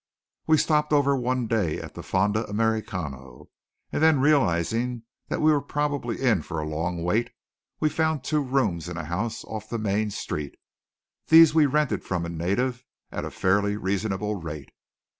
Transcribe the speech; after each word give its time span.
We 0.47 0.57
stopped 0.57 0.91
over 0.93 1.15
one 1.15 1.45
day 1.45 1.79
at 1.79 1.93
the 1.93 2.01
Fonda 2.01 2.47
Americano; 2.49 3.49
and 3.91 4.01
then 4.01 4.19
realizing 4.19 5.03
that 5.27 5.41
we 5.41 5.51
were 5.51 5.61
probably 5.61 6.19
in 6.19 6.41
for 6.41 6.57
a 6.59 6.67
long 6.67 7.03
wait, 7.03 7.29
found 7.87 8.23
two 8.23 8.41
rooms 8.41 8.89
in 8.89 8.97
a 8.97 9.05
house 9.05 9.43
off 9.45 9.69
the 9.69 9.77
main 9.77 10.09
street. 10.09 10.55
These 11.27 11.53
we 11.53 11.67
rented 11.67 12.03
from 12.03 12.25
a 12.25 12.29
native 12.29 12.83
at 13.11 13.25
a 13.25 13.29
fairly 13.29 13.77
reasonable 13.77 14.41
rate. 14.41 14.71